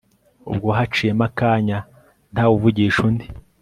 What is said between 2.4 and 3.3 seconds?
uvugisha undi